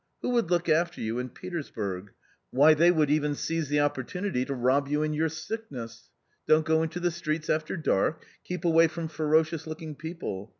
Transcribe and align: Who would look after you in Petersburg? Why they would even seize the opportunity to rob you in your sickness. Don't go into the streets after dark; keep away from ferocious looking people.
Who 0.23 0.29
would 0.31 0.49
look 0.49 0.67
after 0.67 0.99
you 0.99 1.19
in 1.19 1.29
Petersburg? 1.29 2.13
Why 2.49 2.73
they 2.73 2.89
would 2.89 3.11
even 3.11 3.35
seize 3.35 3.69
the 3.69 3.81
opportunity 3.81 4.43
to 4.45 4.53
rob 4.55 4.87
you 4.87 5.03
in 5.03 5.13
your 5.13 5.29
sickness. 5.29 6.09
Don't 6.47 6.65
go 6.65 6.81
into 6.81 6.99
the 6.99 7.11
streets 7.11 7.51
after 7.51 7.77
dark; 7.77 8.25
keep 8.43 8.65
away 8.65 8.87
from 8.87 9.07
ferocious 9.09 9.67
looking 9.67 9.93
people. 9.93 10.49